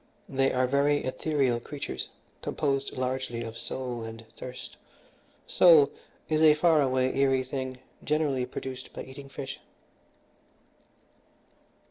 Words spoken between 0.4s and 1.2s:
are very